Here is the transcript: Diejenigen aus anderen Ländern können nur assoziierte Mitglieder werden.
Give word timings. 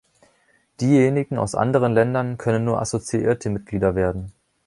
Diejenigen 0.79 1.37
aus 1.37 1.53
anderen 1.53 1.93
Ländern 1.93 2.39
können 2.39 2.65
nur 2.65 2.81
assoziierte 2.81 3.51
Mitglieder 3.51 3.93
werden. 3.93 4.31